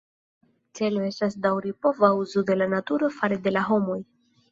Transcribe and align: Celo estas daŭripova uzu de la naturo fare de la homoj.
Celo 0.77 1.03
estas 1.09 1.35
daŭripova 1.43 2.09
uzu 2.21 2.43
de 2.47 2.57
la 2.57 2.69
naturo 2.73 3.11
fare 3.19 3.39
de 3.45 3.55
la 3.55 3.65
homoj. 3.69 3.99